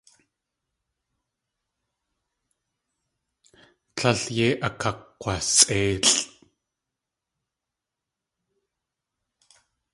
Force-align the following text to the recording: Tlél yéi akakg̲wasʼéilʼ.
Tlél 3.95 4.21
yéi 4.35 4.53
akakg̲wasʼéilʼ. 4.67 6.15